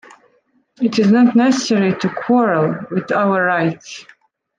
It 0.81 0.97
is 0.97 1.11
not 1.11 1.35
necessary 1.35 1.95
to 1.99 2.09
quarrel 2.09 2.75
with 2.89 3.11
our 3.11 3.43
right. 3.45 3.83